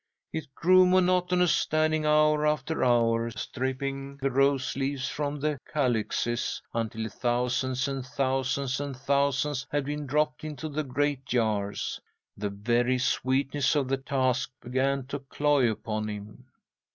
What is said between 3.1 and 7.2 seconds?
stripping the rose leaves from the calyxes until